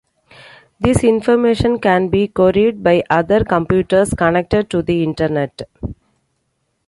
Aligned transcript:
This 0.79 1.03
information 1.03 1.77
can 1.77 2.07
be 2.09 2.27
queried 2.27 2.81
by 2.81 3.03
other 3.11 3.43
computers 3.45 4.11
connected 4.15 4.67
to 4.71 4.81
the 4.81 5.03
Internet. 5.03 5.61